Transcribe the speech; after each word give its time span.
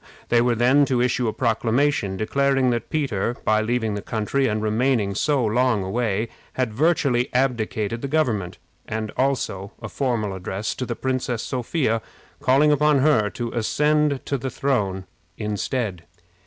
They 0.29 0.41
were 0.41 0.55
then 0.55 0.83
to 0.85 0.99
issue 0.99 1.27
a 1.27 1.31
proclamation 1.31 2.17
declaring 2.17 2.71
that 2.71 2.89
Peter, 2.89 3.37
by 3.45 3.61
leaving 3.61 3.93
the 3.93 4.01
country 4.01 4.47
and 4.47 4.59
remaining 4.59 5.13
so 5.13 5.45
long 5.45 5.83
away, 5.83 6.29
had 6.53 6.73
virtually 6.73 7.31
abdicated 7.35 8.01
the 8.01 8.07
government; 8.07 8.57
and 8.87 9.11
also 9.15 9.73
a 9.79 9.89
formal 9.89 10.33
address 10.33 10.73
to 10.73 10.87
the 10.87 10.95
Princess 10.95 11.43
Sophia, 11.43 12.01
calling 12.39 12.71
upon 12.71 12.97
her 13.01 13.29
to 13.29 13.51
ascend 13.51 14.21
the 14.25 14.49
throne 14.49 15.05
in 15.37 15.51
his 15.51 15.61
stead. 15.61 16.03